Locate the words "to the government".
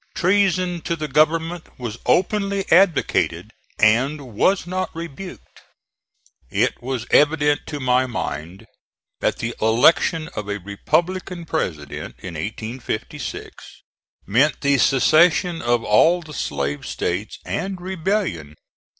0.81-1.67